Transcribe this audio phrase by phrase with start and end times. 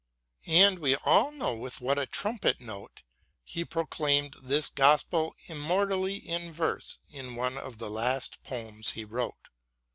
[0.47, 3.03] And we all know with what a trumpet note
[3.43, 9.49] he proclaimed this gospel immortally in verse in one of the last poems he wrote.